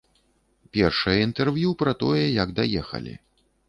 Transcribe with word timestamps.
Першае 0.77 1.17
інтэрв'ю 1.27 1.77
пра 1.85 1.97
тое, 2.03 2.25
як 2.43 2.59
даехалі. 2.65 3.13